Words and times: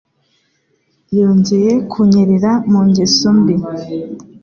Yongeye 1.17 1.71
kunyerera 1.91 2.51
mu 2.71 2.81
ngeso 2.87 3.27
mbi. 3.39 3.55